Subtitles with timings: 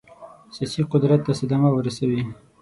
[0.55, 2.21] سیاسي قدرت ته صدمه ورسوي.